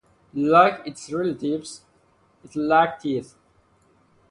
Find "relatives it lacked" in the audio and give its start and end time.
1.13-3.03